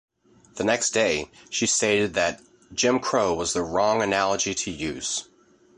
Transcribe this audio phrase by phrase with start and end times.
[0.55, 2.41] The next day, she stated that
[2.73, 5.29] "Jim Crow was the wrong analogy to use".